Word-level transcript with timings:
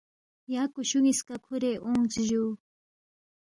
یا 0.53 0.63
کُشُو 0.73 0.99
نِ٘یسکا 1.03 1.35
کھُورے 1.45 1.71
اونگس 1.85 2.15
جُو 2.27 2.43